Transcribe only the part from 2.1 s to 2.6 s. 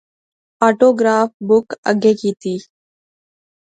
کیتی